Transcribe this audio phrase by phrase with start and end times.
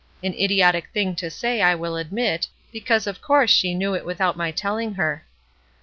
[0.23, 4.35] An idiotic thing to say I will admit, because of course she knew it without
[4.35, 5.27] my telling her.